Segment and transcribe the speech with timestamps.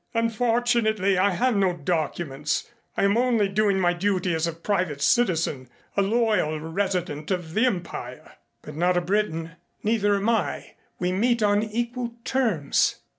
[0.15, 2.71] Unfortunately I have no documents.
[2.97, 7.67] I am only doing my duty as a private citizen a loyal resident of the
[7.67, 8.31] Empire."
[8.63, 9.51] "But not a Briton.
[9.83, 10.73] Neither am I.
[10.97, 12.95] We meet on equal terms."